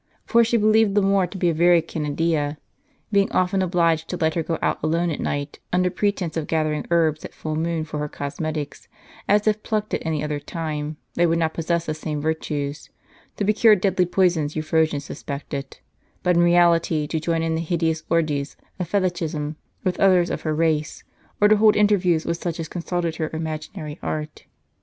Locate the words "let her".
4.17-4.41